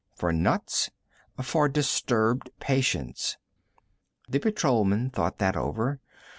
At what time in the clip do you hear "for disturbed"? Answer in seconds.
1.39-2.49